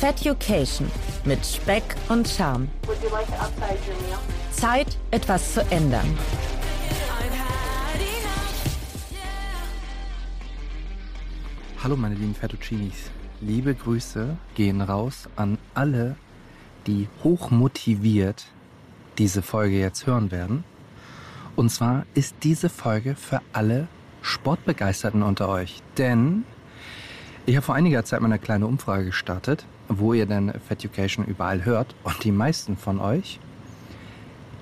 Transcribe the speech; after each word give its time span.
Feducation 0.00 0.90
mit 1.26 1.44
Speck 1.44 1.82
und 2.08 2.26
Charme. 2.26 2.68
Zeit, 4.50 4.96
etwas 5.10 5.52
zu 5.52 5.60
ändern. 5.70 6.06
Hallo 11.84 11.96
meine 11.98 12.14
lieben 12.14 12.34
Fettuccinis. 12.34 13.10
Liebe 13.42 13.74
Grüße 13.74 14.38
gehen 14.54 14.80
raus 14.80 15.28
an 15.36 15.58
alle, 15.74 16.16
die 16.86 17.06
hochmotiviert 17.22 18.46
diese 19.18 19.42
Folge 19.42 19.78
jetzt 19.78 20.06
hören 20.06 20.30
werden. 20.30 20.64
Und 21.56 21.68
zwar 21.68 22.06
ist 22.14 22.36
diese 22.42 22.70
Folge 22.70 23.16
für 23.16 23.42
alle 23.52 23.86
Sportbegeisterten 24.22 25.22
unter 25.22 25.50
euch. 25.50 25.82
Denn 25.98 26.44
ich 27.50 27.56
habe 27.56 27.66
vor 27.66 27.74
einiger 27.74 28.04
Zeit 28.04 28.20
mal 28.20 28.26
eine 28.26 28.38
kleine 28.38 28.68
Umfrage 28.68 29.06
gestartet, 29.06 29.66
wo 29.88 30.14
ihr 30.14 30.26
denn 30.26 30.52
Feducation 30.68 31.26
überall 31.26 31.64
hört. 31.64 31.96
Und 32.04 32.22
die 32.22 32.30
meisten 32.30 32.76
von 32.76 33.00
euch, 33.00 33.40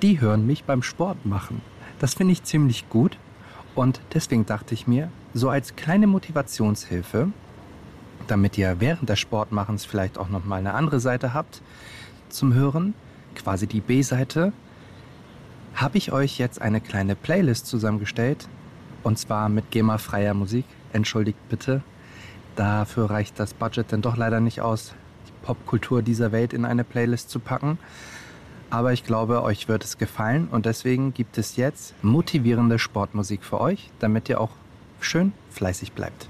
die 0.00 0.22
hören 0.22 0.46
mich 0.46 0.64
beim 0.64 0.82
Sport 0.82 1.26
machen. 1.26 1.60
Das 1.98 2.14
finde 2.14 2.32
ich 2.32 2.44
ziemlich 2.44 2.88
gut. 2.88 3.18
Und 3.74 4.00
deswegen 4.14 4.46
dachte 4.46 4.72
ich 4.72 4.86
mir, 4.86 5.10
so 5.34 5.50
als 5.50 5.76
kleine 5.76 6.06
Motivationshilfe, 6.06 7.28
damit 8.26 8.56
ihr 8.56 8.80
während 8.80 9.10
des 9.10 9.18
Sportmachens 9.18 9.84
vielleicht 9.84 10.16
auch 10.16 10.30
nochmal 10.30 10.60
eine 10.60 10.72
andere 10.72 10.98
Seite 10.98 11.34
habt 11.34 11.60
zum 12.30 12.54
Hören, 12.54 12.94
quasi 13.34 13.66
die 13.66 13.82
B-Seite, 13.82 14.54
habe 15.74 15.98
ich 15.98 16.10
euch 16.10 16.38
jetzt 16.38 16.62
eine 16.62 16.80
kleine 16.80 17.16
Playlist 17.16 17.66
zusammengestellt. 17.66 18.48
Und 19.02 19.18
zwar 19.18 19.50
mit 19.50 19.70
GEMA-freier 19.72 20.32
Musik. 20.32 20.64
Entschuldigt 20.94 21.38
bitte. 21.50 21.82
Dafür 22.58 23.08
reicht 23.08 23.38
das 23.38 23.54
Budget 23.54 23.92
denn 23.92 24.02
doch 24.02 24.16
leider 24.16 24.40
nicht 24.40 24.62
aus, 24.62 24.92
die 25.28 25.46
Popkultur 25.46 26.02
dieser 26.02 26.32
Welt 26.32 26.52
in 26.52 26.64
eine 26.64 26.82
Playlist 26.82 27.30
zu 27.30 27.38
packen. 27.38 27.78
Aber 28.68 28.92
ich 28.92 29.04
glaube, 29.04 29.44
euch 29.44 29.68
wird 29.68 29.84
es 29.84 29.96
gefallen 29.96 30.48
und 30.50 30.66
deswegen 30.66 31.14
gibt 31.14 31.38
es 31.38 31.54
jetzt 31.54 31.94
motivierende 32.02 32.80
Sportmusik 32.80 33.44
für 33.44 33.60
euch, 33.60 33.92
damit 34.00 34.28
ihr 34.28 34.40
auch 34.40 34.50
schön 34.98 35.32
fleißig 35.50 35.92
bleibt. 35.92 36.28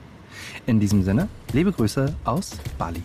In 0.67 0.81
diesem 0.81 1.03
Sinne, 1.03 1.29
liebe 1.55 1.73
Grüße 1.73 2.15
aus 2.25 2.59
Bali. 2.77 3.03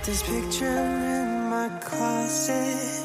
Got 0.00 0.06
this 0.06 0.22
picture 0.22 0.64
in 0.64 1.50
my 1.50 1.68
closet. 1.82 3.04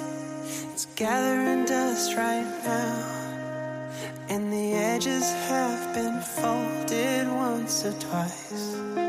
It's 0.71 0.85
gathering 0.95 1.65
dust 1.65 2.15
right 2.15 2.47
now. 2.63 3.89
And 4.29 4.53
the 4.53 4.73
edges 4.75 5.29
have 5.49 5.93
been 5.93 6.21
folded 6.21 7.27
once 7.27 7.83
or 7.83 7.91
twice. 7.99 9.04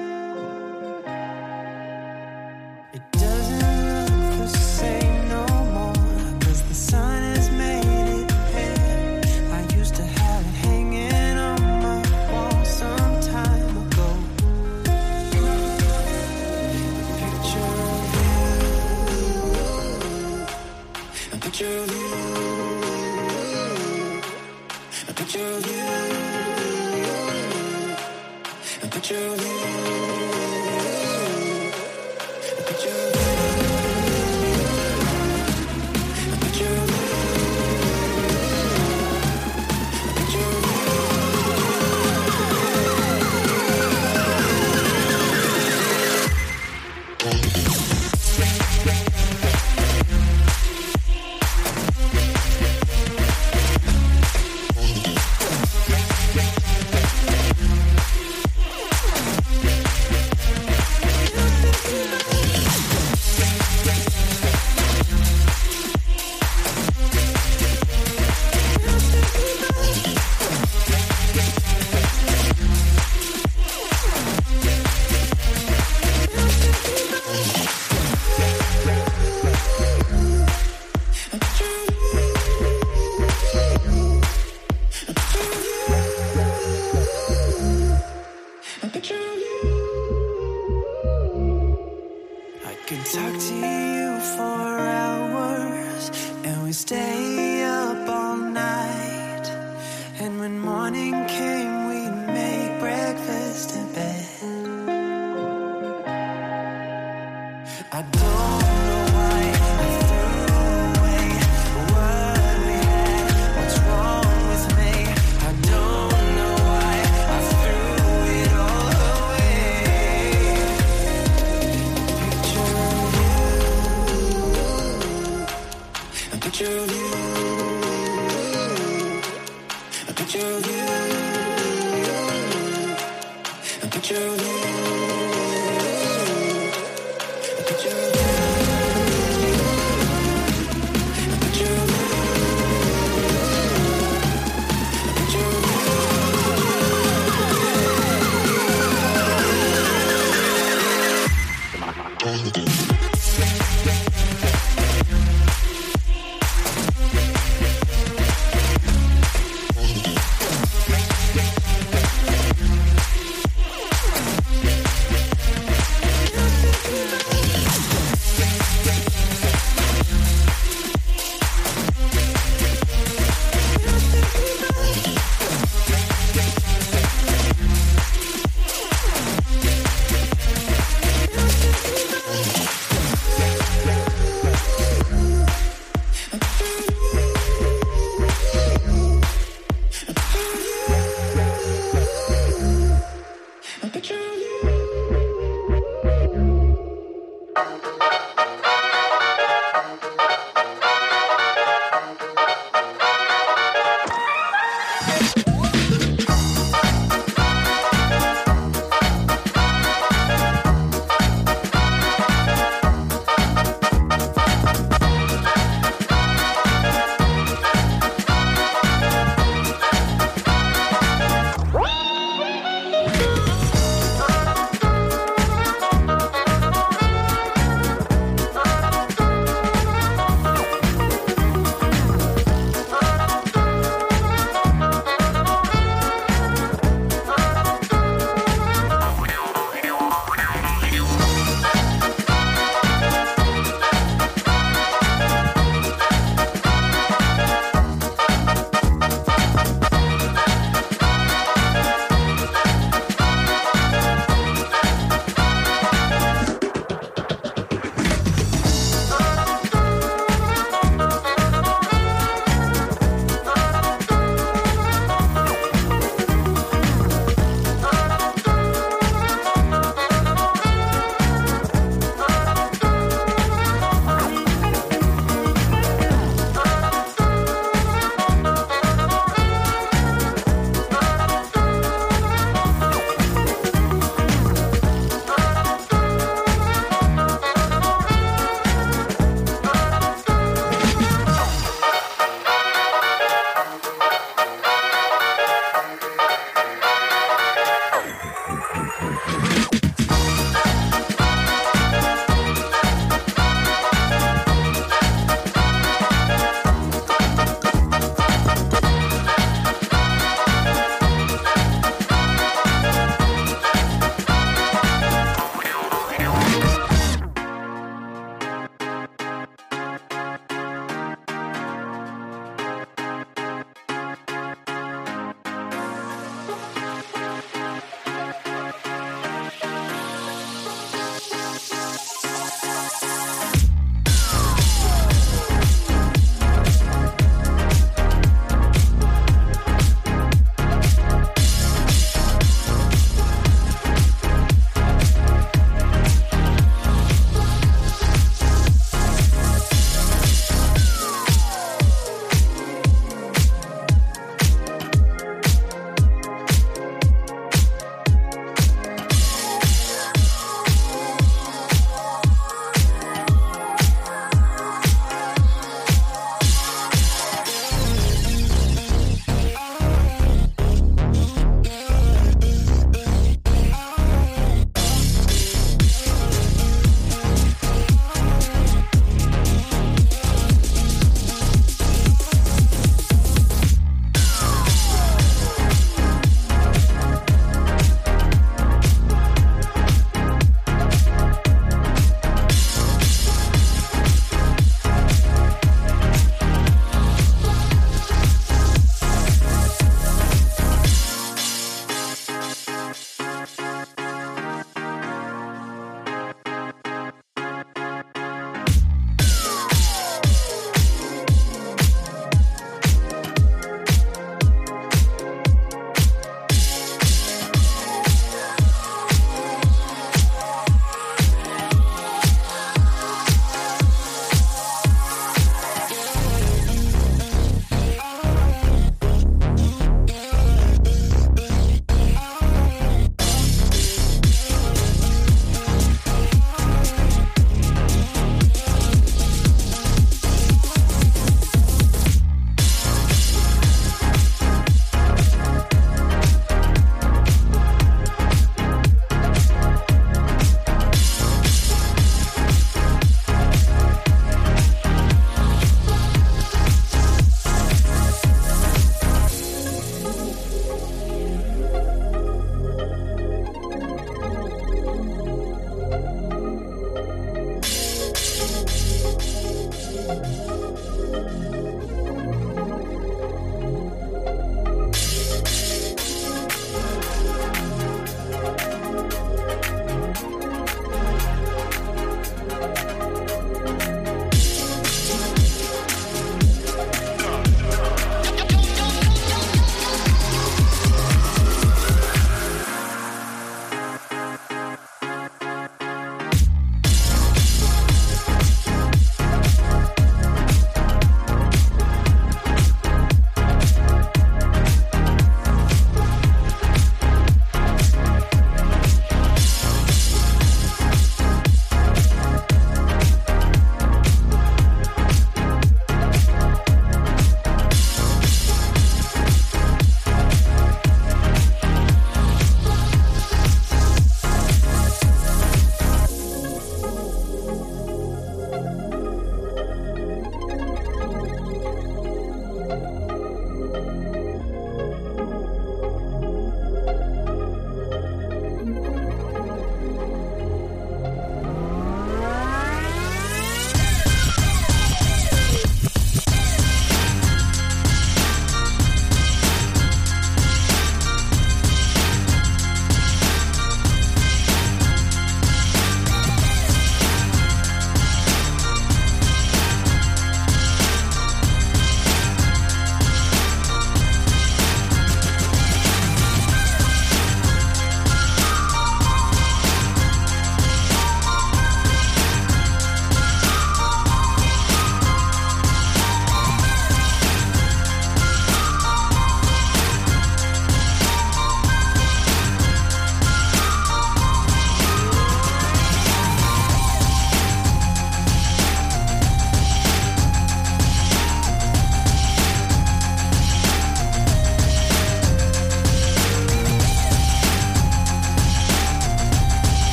we 96.67 96.73
stay. 96.73 97.36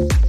you 0.00 0.27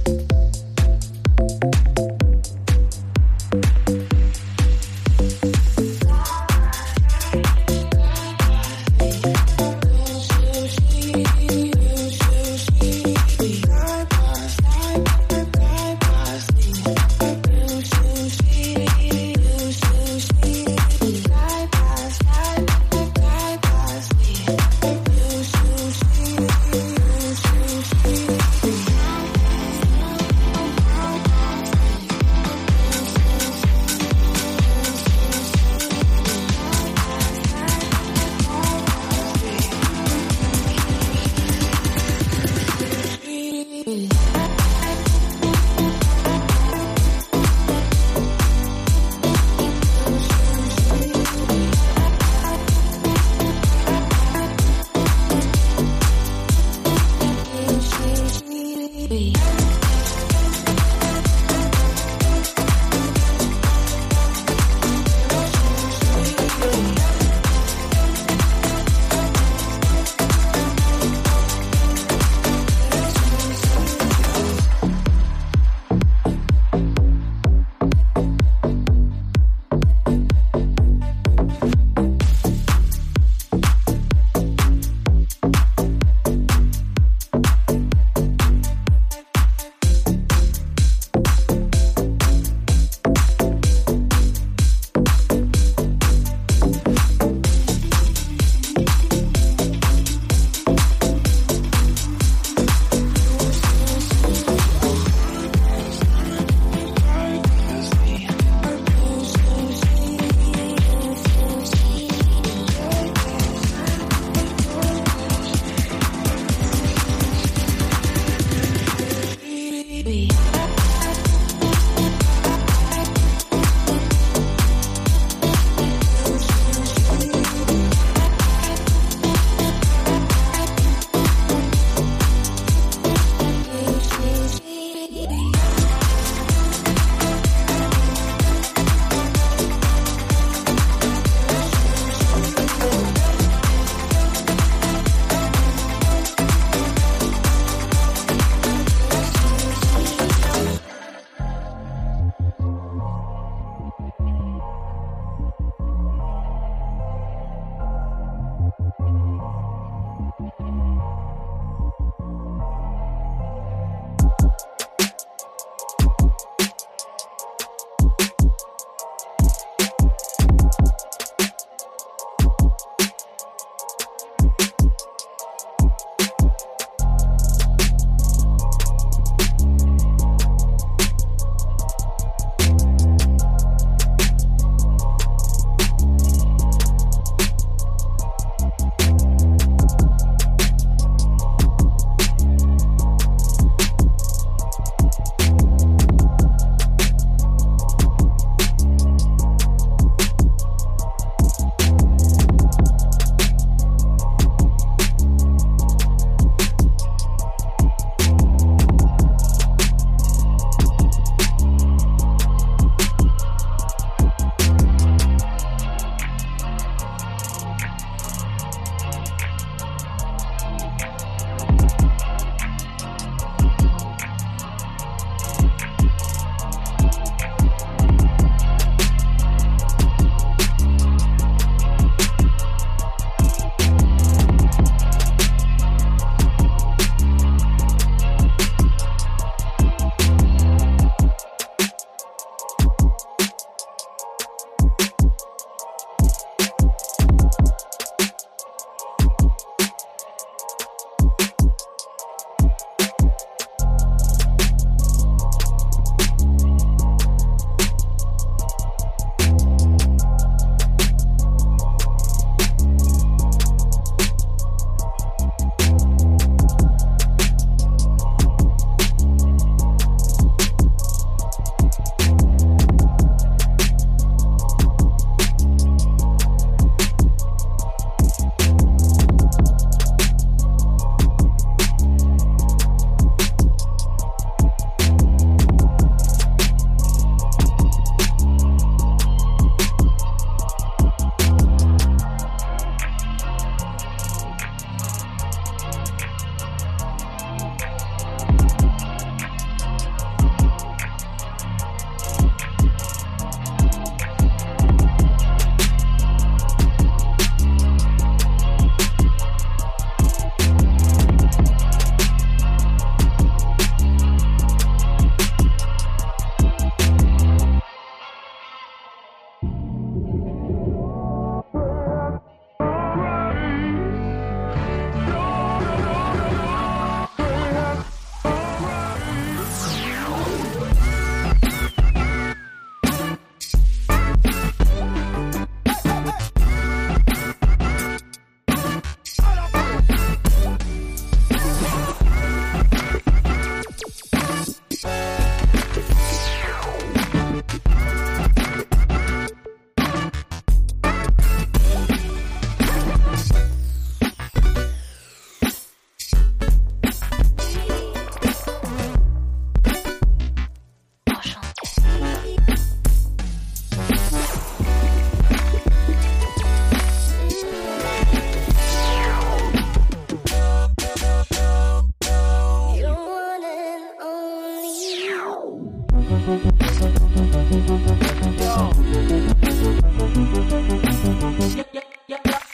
Yep, 382.30 382.46
yeah. 382.46 382.69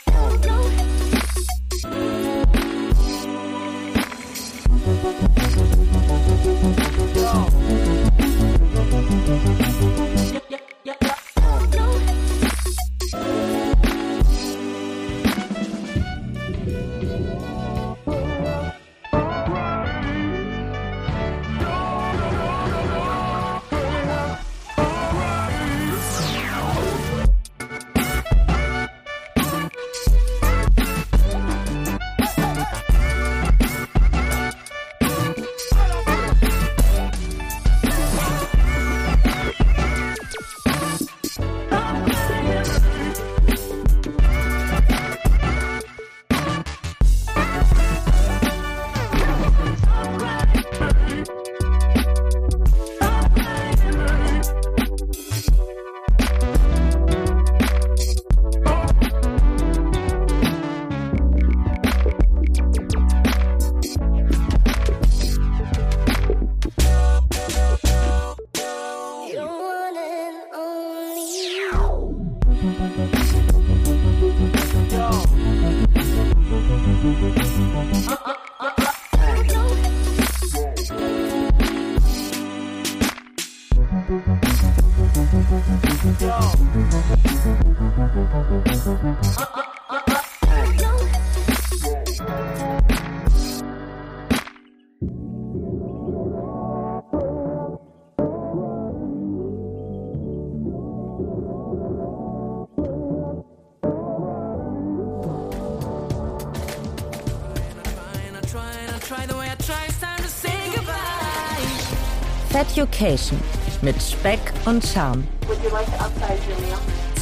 Feducation 112.97 113.39
mit 113.81 114.01
Speck 114.01 114.39
und 114.65 114.83
Charme. 114.83 115.23
Would 115.47 115.63
you 115.63 115.69
like? 115.69 115.85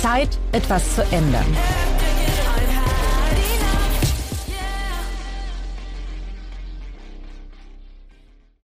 Zeit, 0.02 0.30
etwas 0.54 0.96
zu 0.96 1.04
ändern. 1.12 1.46